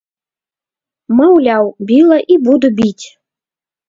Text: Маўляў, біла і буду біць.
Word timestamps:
Маўляў, 1.19 1.69
біла 1.91 2.17
і 2.37 2.39
буду 2.47 2.67
біць. 2.81 3.05